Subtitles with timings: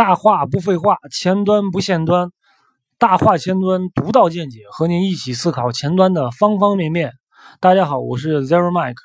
[0.00, 2.30] 大话不废话，前端不限端，
[2.98, 7.12] 大话前端独到见解，和您一起思考前端的方方面面。
[7.60, 8.96] 大家好，我是 Zero Mike，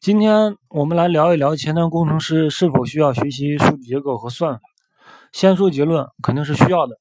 [0.00, 4.60] 今天我们来聊一聊前端工程师是否需要学习数据结构和算法。
[5.32, 6.94] 先说结论，肯定是需要的，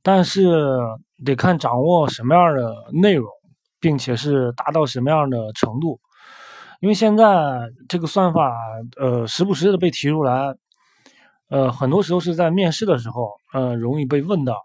[0.00, 0.80] 但是
[1.24, 3.28] 得看掌握什么样的内容，
[3.80, 5.98] 并且是达到什么样的程度。
[6.78, 8.52] 因为现在这个算法，
[8.96, 10.54] 呃，时不时的被提出来。
[11.48, 14.64] 呃，很多时候是在面试的时候，呃，容易被问到，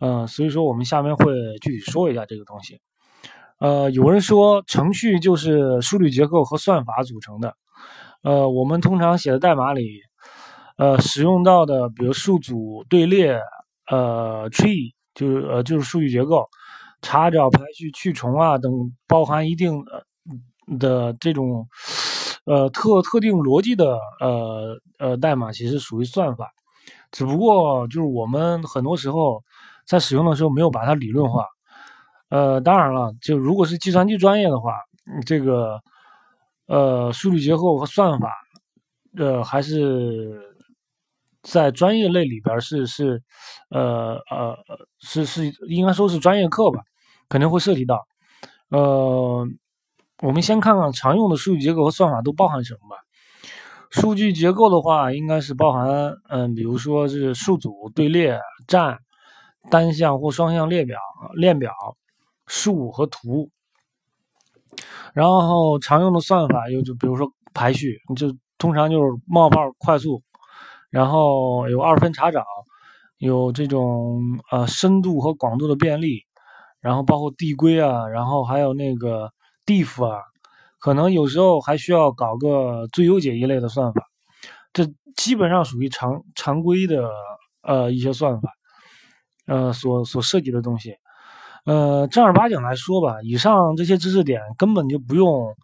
[0.00, 1.32] 呃，所以说我们下面会
[1.62, 2.80] 具体说一下这个东西。
[3.58, 7.54] 呃，有人说程序就是数据结构和算法组成的，
[8.22, 10.00] 呃，我们通常写的代码里，
[10.78, 13.38] 呃，使用到的，比如数组、队列，
[13.90, 16.48] 呃，tree 就是呃就是数据结构，
[17.02, 18.72] 查找、排序、去重啊等，
[19.06, 19.84] 包含一定
[20.78, 21.68] 的这种。
[22.44, 26.50] 呃，特特定逻辑的呃呃代码其实属于算法，
[27.12, 29.42] 只不过就是我们很多时候
[29.86, 31.46] 在使用的时候没有把它理论化。
[32.30, 34.74] 呃，当然了，就如果是计算机专业的话，
[35.26, 35.80] 这个
[36.66, 38.32] 呃数据结构和算法，
[39.16, 40.40] 呃还是
[41.42, 43.22] 在专业类里边是是
[43.70, 44.56] 呃呃
[45.00, 46.80] 是是应该说是专业课吧，
[47.28, 48.06] 肯定会涉及到
[48.70, 49.46] 呃。
[50.22, 52.96] 我们先看看常用的数据结构和算法都包含什么吧。
[53.88, 55.88] 数据结构的话，应该是包含，
[56.28, 58.98] 嗯，比如说是数组、队列、站、
[59.70, 60.98] 单向或双向列表、
[61.34, 61.72] 链表、
[62.46, 63.48] 数和图。
[65.14, 70.22] 然后常用的算法有就比如说排序，就通常就是冒泡快速，
[70.90, 72.44] 然后有二分查找，
[73.16, 76.20] 有这种呃深度和广度的便利，
[76.80, 79.32] 然后包括递归啊，然后还有那个。
[79.70, 80.20] If 啊，
[80.78, 84.02] 可能有时候还需要搞个最优解一类的算法，
[84.72, 84.84] 这
[85.16, 87.10] 基本上属于常常规的
[87.62, 88.50] 呃一些算法，
[89.46, 90.96] 呃所所涉及的东西，
[91.66, 95.54] 呃正儿八经来说吧，以上这些知识点根本就不用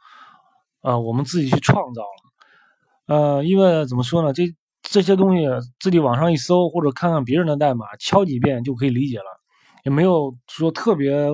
[0.82, 5.46] 呃我们自己去创造了，呃因为怎么说呢，这这些东西
[5.80, 9.40] 自己网上一搜或者看看别人的代码敲几遍就可以理解了，
[9.84, 11.28] 也没有说特别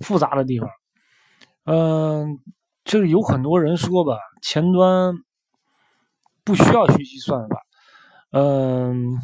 [0.00, 0.68] 复杂的地方。
[1.66, 2.38] 嗯，
[2.84, 5.14] 就是有很多人说吧，前端
[6.44, 7.56] 不需要学习算法，
[8.30, 9.18] 嗯，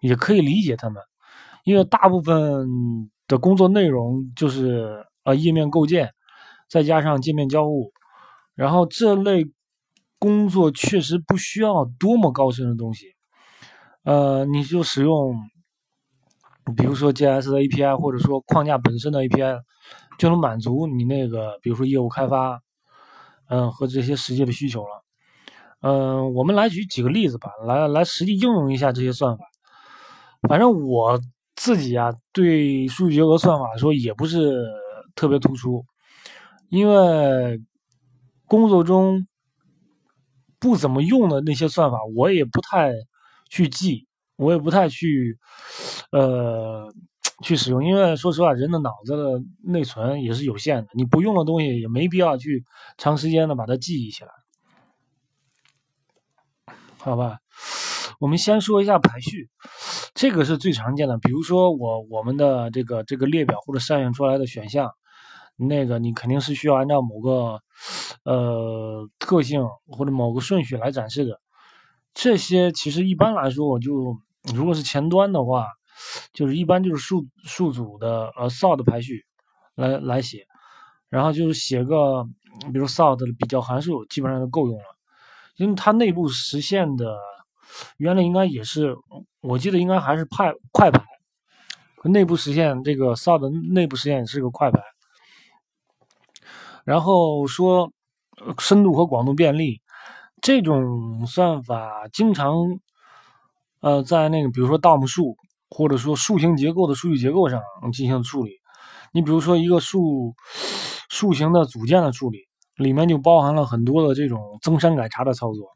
[0.00, 1.02] 也可以理解他们，
[1.64, 2.66] 因为大部分
[3.28, 6.10] 的工作内容就是呃页面构建，
[6.68, 7.92] 再加上界面交互，
[8.54, 9.44] 然后这类
[10.18, 13.08] 工作确实不需要多么高深的东西，
[14.04, 15.34] 呃，你就使用，
[16.76, 19.60] 比如说 JS 的 API，或者说框架本身的 API。
[20.18, 22.60] 就能满足你那个，比如说业务开发，
[23.48, 25.02] 嗯，和这些实际的需求了。
[25.80, 29.42] 嗯，我们来举几个例子吧，来来实际应用一下这些算法。
[30.48, 31.18] 反正我
[31.56, 34.64] 自己啊，对数据结构算法说也不是
[35.16, 35.84] 特别突出，
[36.68, 37.60] 因为
[38.46, 39.26] 工作中
[40.60, 42.92] 不怎么用的那些算法，我也不太
[43.50, 44.06] 去记，
[44.42, 45.38] 我也不太去，
[46.10, 46.92] 呃。
[47.42, 52.64] 去使用，因为说实话，人的脑子的内存也是有限的，你不用的东西也没必要去
[52.96, 54.30] 长时间的把它记忆起来，
[56.98, 57.38] 好吧？
[58.20, 59.50] 我们先说一下排序，
[60.14, 61.18] 这个是最常见的。
[61.18, 64.92] 比如说我我们的这个这个列表或者筛选出来的选项，
[65.56, 67.60] 那个你肯定是需要按照某个
[68.24, 71.40] 呃特性或者某个顺序来展示的。
[72.14, 74.16] 这些其实一般来说，我就
[74.54, 75.68] 如果是前端的话。
[76.32, 79.24] 就是一般就是数数组的呃 sort 排序
[79.74, 80.44] 来来写，
[81.10, 82.24] 然后就是写个
[82.72, 84.84] 比如 sort 的比较函数，基本上就够用了。
[85.56, 87.14] 因为它内部实现的
[87.98, 88.96] 原理应该也是，
[89.42, 91.04] 我记得应该还是派快排，
[92.04, 94.82] 内部实现这个 sort 内部实现是个快排。
[96.84, 97.92] 然后说
[98.58, 99.80] 深度和广度便利
[100.40, 102.80] 这种算法，经常
[103.82, 105.36] 呃在那个比如说 DOM 数。
[105.74, 107.58] 或者说树形结构的数据结构上
[107.94, 108.56] 进行处理，
[109.10, 110.34] 你比如说一个树
[111.08, 112.40] 树形的组件的处理，
[112.76, 115.66] 里面就包含了很多的这种增删改查的操作。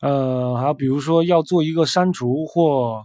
[0.00, 3.04] 呃，还有比如说要做一个删除或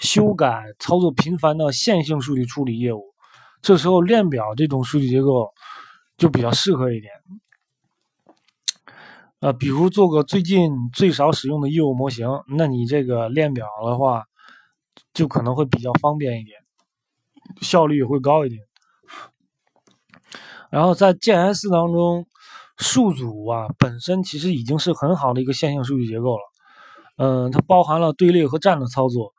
[0.00, 3.04] 修改操作频繁的线性数据处理业务，
[3.62, 5.48] 这时候链表这种数据结构
[6.18, 7.12] 就比较适合一点。
[9.40, 14.24] 呃，比如做个最近最少使用的业务模型，那你这个链表的话。
[15.12, 16.60] 就可能会比较方便一点，
[17.62, 18.60] 效率也会高一点。
[20.70, 22.26] 然后在 JS 当中，
[22.76, 26.42] 数组啊本身其实已经是很好的一个线性数据结构了。
[27.16, 29.32] 嗯，它包含了队列和站的操作，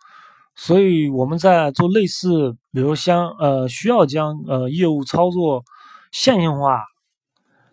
[0.55, 5.63] 所以我们在做类似，比如像呃需要将呃业务操作
[6.11, 6.83] 线性化，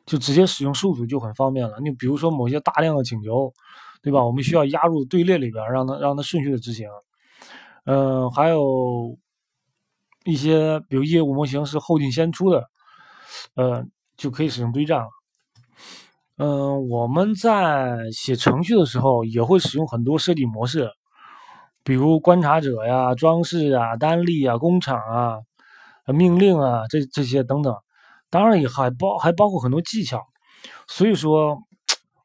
[0.09, 1.79] 就直接使用数组就很方便了。
[1.81, 3.53] 你比如说某些大量的请求，
[4.03, 4.25] 对吧？
[4.25, 6.89] 我们需要压入队列里边，让它让它顺序的执行。
[7.85, 9.19] 嗯，还有
[10.25, 12.65] 一些比如业务模型是后进先出的，
[13.55, 13.85] 呃，
[14.17, 15.09] 就可以使用堆栈了。
[16.39, 20.91] 嗯，我们在写程序的时候也会使用很多设计模式，
[21.85, 25.39] 比如观察者呀、装饰啊、单例啊、工厂啊、
[26.07, 27.75] 命令啊这这些等等。
[28.31, 30.27] 当然也还包还包括很多技巧。
[30.87, 31.59] 所以说，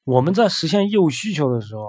[0.04, 1.88] 我们在实现业务需求的时候，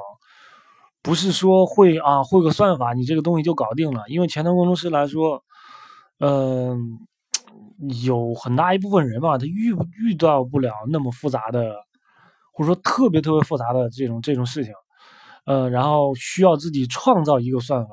[1.02, 4.04] 不是说会啊会个算法，你这个东西就搞定了。
[4.08, 5.42] 因为前端工程师来说，
[6.20, 6.98] 嗯，
[8.04, 11.74] 有很大一部分人嘛，他遇遇到不了那么复杂的。
[12.56, 14.72] 或者说特别特别复杂的这种这种事情，
[15.44, 17.90] 呃，然后需要自己创造一个算法，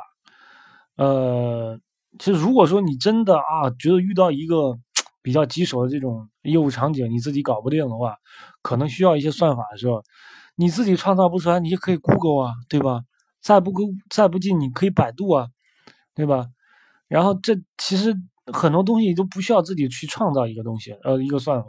[0.97, 1.79] 呃，
[2.19, 4.77] 其实如果说你真的啊觉得遇到一个
[5.21, 8.15] 比较棘手的这种业务场景，你自己搞不定的话，
[8.61, 10.03] 可能需要一些算法的时候，
[10.55, 13.01] 你自己创造不出来，你也可以 Google 啊，对吧？
[13.41, 15.47] 再不 Go 再不济，你可以百度啊，
[16.13, 16.47] 对吧？
[17.07, 18.15] 然后这其实
[18.53, 21.67] 很多东西都不需要自己去创造一个东西，呃，一个算法。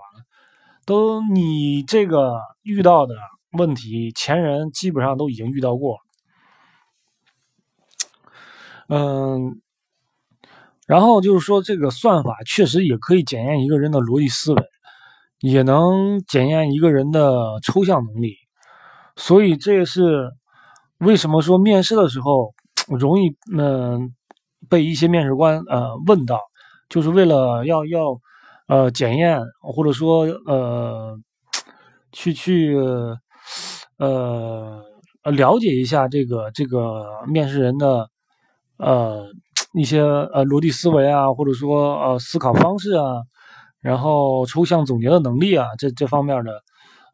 [0.84, 3.14] 都你这个遇到的
[3.52, 5.98] 问题，前人基本上都已经遇到过，
[8.88, 9.60] 嗯，
[10.92, 14.62] 然后就是说这个算法确实也可以检验一个人的逻辑思维，
[15.40, 18.34] 也能检验一个人的抽象能力，
[19.16, 20.30] 所以这也是
[20.98, 22.52] 为什么说面试的时候
[22.88, 24.12] 容易嗯
[24.68, 26.38] 被一些面试官呃问到，
[26.88, 28.20] 就是为了要要。
[28.68, 31.18] 呃，检验或者说呃，
[32.12, 32.74] 去去
[33.98, 34.80] 呃
[35.24, 38.08] 了解一下这个这个面试人的
[38.82, 39.26] 呃
[39.72, 43.22] 一些呃逻辑思维啊，或者说呃思考方式啊，
[43.80, 46.60] 然后抽象总结的能力啊，这这方面的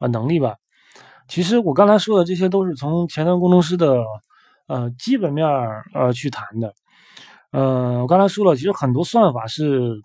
[0.00, 0.56] 呃能力吧。
[1.28, 4.02] 其实我刚才说的这些都是从前端工程师的
[4.66, 6.72] 呃基本面儿呃去谈的。
[7.52, 10.00] 呃，我刚才说了，其实很多算法是。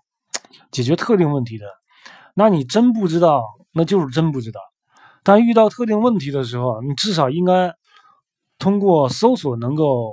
[0.70, 1.66] 解决特定问题的，
[2.34, 4.60] 那你真不知道，那就是真不知道。
[5.24, 7.74] 但遇到特定问题的时候，你至少应该
[8.56, 10.12] 通过搜索能够，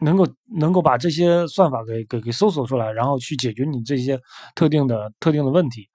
[0.00, 0.26] 能够
[0.58, 4.18] 能够把这些算法给给给搜索出来，然后去解决你这些
[4.54, 5.88] 特定的特定的问题。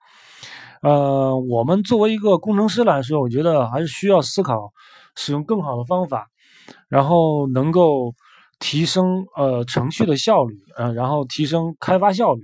[0.81, 4.73] 呃，我们作为一个工程师来说，我觉得还是需要思考
[5.15, 6.27] 使用更好的方法，
[6.89, 8.13] 然后能够
[8.59, 12.41] 提升呃程序的效率，呃，然后提升开发效率。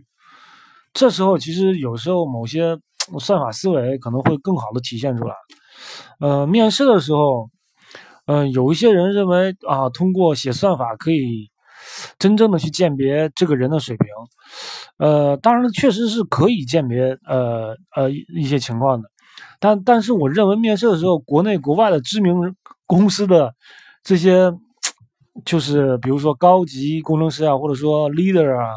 [0.93, 2.77] 这时候，其实有时候某些
[3.19, 5.35] 算法思维可能会更好的体现出来。
[6.19, 7.49] 呃，面试的时候，
[8.29, 11.49] 嗯，有一些人认为啊，通过写算法可以
[12.19, 14.07] 真正的去鉴别这个人的水平。
[14.97, 19.09] 呃，当然，确实是可以鉴别呃呃一些情况的。
[19.59, 22.35] 但但是，我认为面试的时候，国内国外的知名
[22.85, 23.55] 公司的
[24.03, 24.53] 这些，
[25.43, 28.67] 就是比如说高级工程师啊，或者说 leader 啊。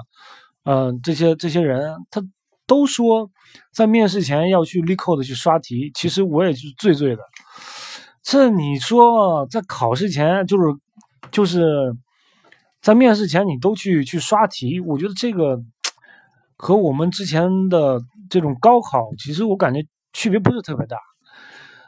[0.65, 2.23] 嗯，这些这些人他
[2.67, 3.29] 都说
[3.75, 7.23] 在面试前要去 LeetCode 去刷题，其实我也是醉醉的。
[8.23, 10.65] 这你说在考试前就是
[11.31, 11.95] 就是
[12.81, 15.61] 在面试前你都去去刷题，我觉得这个
[16.57, 20.97] 和我们之前的这种高考，其实我感觉区别不是特别大。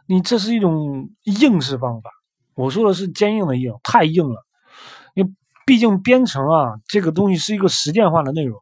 [0.06, 2.10] 你这是一种应试方法，
[2.54, 4.44] 我说的是坚硬的硬，太硬了。
[5.14, 5.32] 因为
[5.64, 8.60] 毕竟编程啊，这个东西是一个实践化的内容。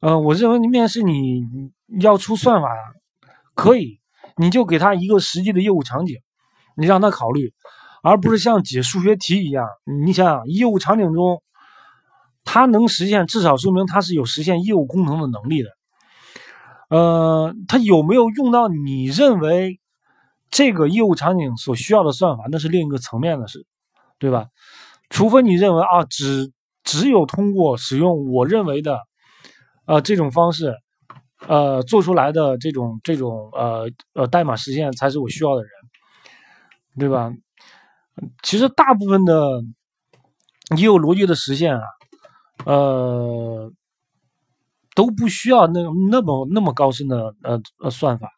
[0.00, 1.44] 嗯，我认为你面试你
[2.00, 2.68] 要出算法，
[3.54, 4.00] 可以，
[4.36, 6.18] 你就给他一个实际的业务场景，
[6.78, 7.52] 你让他考虑，
[8.02, 9.66] 而不是像解数学题一样。
[10.04, 11.42] 你想想，业务场景中，
[12.44, 15.70] 他能实现，至少说明他是有实现业务功能的能力的。
[16.88, 19.80] 呃，他有没有用到你认为
[20.50, 23.66] 这个业务场景所需要的算法，那是另一个层面的事，
[24.18, 24.46] 对吧？
[25.10, 26.52] 除非你认为啊，只
[26.84, 29.00] 只有通过使用我认为的。
[29.90, 30.74] 呃，这种方式，
[31.46, 35.70] 呃，做出来的这种这种呃呃代码实现才是我需要的人，
[36.98, 37.32] 对吧？
[38.42, 39.62] 其实大部分的
[40.76, 41.82] 业务逻辑的实现啊，
[42.66, 43.72] 呃，
[44.94, 48.28] 都不需要那那么那么高深的呃呃算法，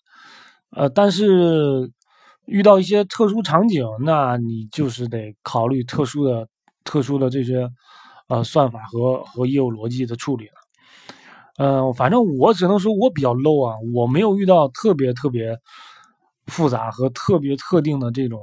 [0.70, 1.90] 呃，但是
[2.44, 6.46] 遇到一些特殊场景，那你就是得考虑特殊的
[6.84, 7.66] 特殊的这些
[8.28, 10.52] 呃算法和和业务逻辑的处理了。
[11.56, 15.58] 嗯，反正我只能说我比较 low 啊，我没有遇到特别特别
[16.50, 18.42] 复杂和特别特定的这种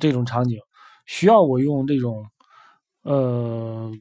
[0.00, 0.58] 这种场景，
[1.04, 2.24] 需要我用这种
[3.02, 3.92] 呃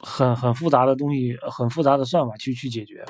[0.00, 3.04] 很很复杂的东西、很复杂的算法去去解决。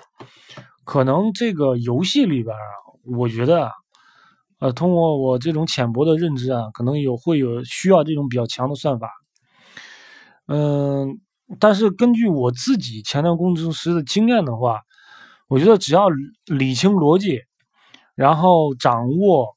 [0.84, 2.60] 可能这个游戏里边啊，
[3.16, 3.70] 我觉得
[4.58, 9.08] 呃，通过我这种浅薄的认知啊，可能有会有需要这种比较强的算法。
[10.46, 11.20] 嗯，
[11.60, 14.80] 但是根据我自己前端工程师的经验的话，
[15.46, 16.08] 我觉得只要
[16.46, 17.42] 理清逻辑，
[18.14, 19.54] 然后掌握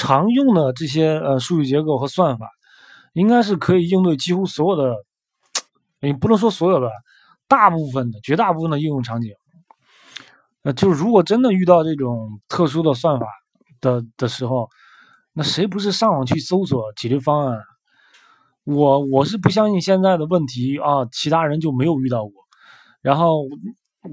[0.00, 2.48] 常用的这些呃数据结构和算法，
[3.12, 4.96] 应该是可以应对几乎所有的，
[6.00, 6.88] 你不能说所有的，
[7.46, 9.34] 大部分的绝大部分的应用场景。
[10.62, 13.26] 呃，就是如果真的遇到这种特殊的算法
[13.82, 14.70] 的的时候，
[15.34, 17.58] 那谁不是上网去搜索解决方案？
[18.64, 22.32] 我我是不相信现在的问题啊，其他人就没有遇到过，
[23.02, 23.44] 然后。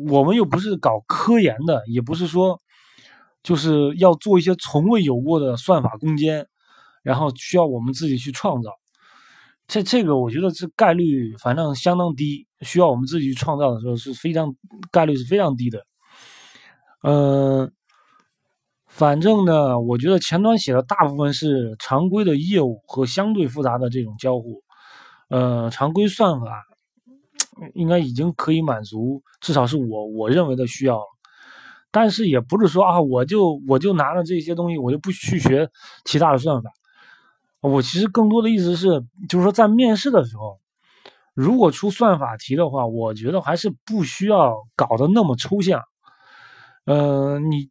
[0.09, 2.59] 我们又不是搞科研的，也不是说
[3.43, 6.45] 就是要做一些从未有过的算法攻坚，
[7.03, 8.71] 然后需要我们自己去创造。
[9.67, 14.55] 这这个我觉得这概率反正相当低，需要我们自己去创造的时候是非常
[14.91, 15.85] 概率是非常低的。
[17.03, 17.71] 嗯，
[18.87, 24.61] 反正呢，我觉得前端写的大部分是常规的业务和相对复杂的这种交互，
[25.29, 26.63] 呃，常规算法。
[27.73, 31.05] 应该已经可以满足，至少是我我认为的需要了。
[31.99, 35.67] 但是也不是说啊，我就我就拿了这些东西，我就不去学
[36.05, 36.69] 其他的算法。
[37.59, 40.59] 我其实更多的意思是，就是说在面试的时候，
[41.33, 45.81] 如果出算法题的话，我觉得还是不需要搞得那么抽象。
[46.85, 47.67] 呃，你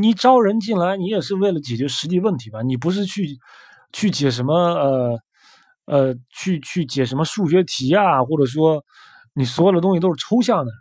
[0.00, 2.62] 你招人进来，你也是为了解决实际问题吧？
[2.62, 3.38] 你不是去
[3.92, 5.20] 去解什么呃
[5.86, 8.82] 呃去去解什么数学题啊，或者说。
[9.34, 10.72] 你所有的东西都是抽象的，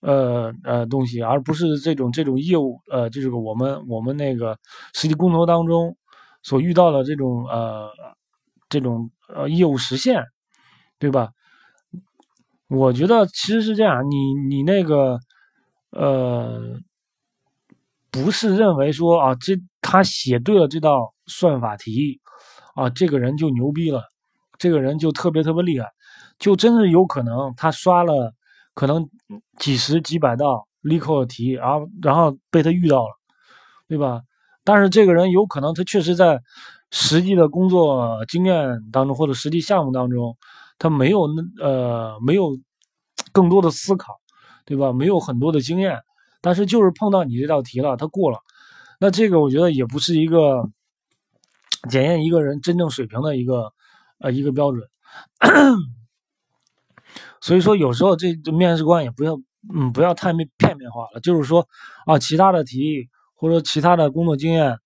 [0.00, 4.58] 呃呃东西，而不是这种这种业务，呃，就是我们我们那个
[4.94, 5.96] 实际工作当中
[6.42, 7.88] 所遇到的这种呃
[8.68, 10.22] 这种呃业务实现，
[10.98, 11.30] 对吧？
[12.68, 15.18] 我觉得其实是这样，你你那个
[15.90, 16.78] 呃
[18.10, 22.20] 不是认为说啊，这他写对了这道算法题
[22.74, 24.02] 啊，这个人就牛逼了，
[24.58, 25.86] 这个人就特别特别厉害。
[26.38, 28.32] 就真是有可能，他刷了
[28.78, 29.08] 可能
[29.58, 33.10] 几十几百道 LeetCode 题，然后然后被他遇到了，
[33.88, 34.22] 对吧？
[34.62, 36.40] 但是这个人有可能他确实在
[36.92, 40.36] 实际的工作经验当中或者实际项目当中，
[40.78, 42.56] 他没有那呃没有
[43.32, 44.14] 更多的思考，
[44.64, 44.92] 对吧？
[44.92, 45.98] 没有很多的经验，
[46.40, 48.38] 但是就是碰到你这道题了，他过了。
[49.00, 50.62] 那这个我觉得也不是一个
[51.90, 53.72] 检验一个人真正水平的一个
[54.20, 54.88] 呃一个标准。
[57.40, 59.38] 所以说，有时候这面试官也不要，
[59.74, 61.20] 嗯，不要太片面化了。
[61.20, 61.66] 就是说，
[62.06, 64.78] 啊，其他的题或者其他的工作经验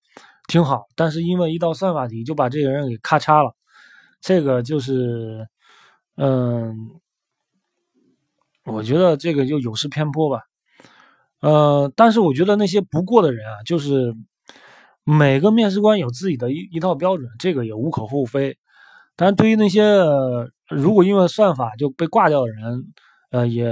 [0.47, 3.55] 挺好，但是因为一道算法题就把这个人给咔嚓了，
[4.21, 5.47] 这个就是，
[6.17, 6.91] 嗯，
[8.65, 10.41] 我觉得这个就有失偏颇吧。
[11.41, 14.13] 呃，但是我觉得那些不过的人啊，就是
[15.03, 18.57] 每个面试官有自己的一一套标准，这个也无可厚非。
[19.15, 19.83] 但是对于那些
[20.69, 22.93] 如果因为算法就被挂掉的人，
[23.31, 23.65] 呃，也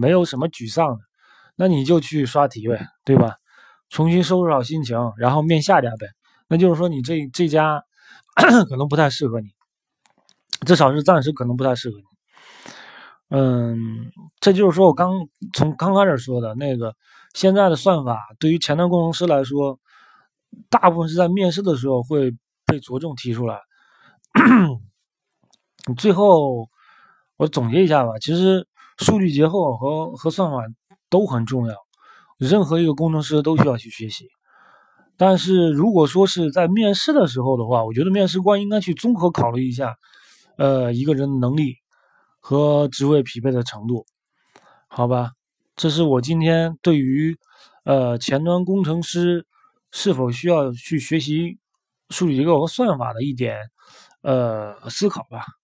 [0.00, 0.98] 没有什么沮丧的，
[1.56, 3.36] 那你就去刷题呗，对吧？
[3.88, 6.06] 重新收拾好心情，然后面下家呗。
[6.48, 7.82] 那就是说你这这家
[8.68, 9.48] 可能不太适合你，
[10.66, 12.04] 至少是暂时可能不太适合你。
[13.30, 14.10] 嗯，
[14.40, 16.94] 这就是说我刚从刚开始说的那个，
[17.34, 19.78] 现在的算法对于前端工程师来说，
[20.70, 22.30] 大部分是在面试的时候会
[22.66, 23.60] 被着重提出来。
[25.96, 26.68] 最后
[27.36, 28.66] 我总结一下吧，其实
[28.98, 30.58] 数据结构和和算法
[31.08, 31.74] 都很重要，
[32.38, 34.26] 任何一个工程师都需要去学习。
[35.16, 39.96] 但是如果说是在面试的时候的话，我觉得面试官应该去综合考虑一下，
[40.56, 41.74] 呃，一个人的能力
[42.38, 44.06] 和职位匹配的程度，
[44.88, 45.32] 好吧？
[45.74, 47.36] 这是我今天对于
[47.84, 49.46] 呃前端工程师
[49.90, 51.58] 是否需要去学习
[52.10, 53.56] 数据结构和算法的一点。
[54.28, 55.57] 呃，思考吧。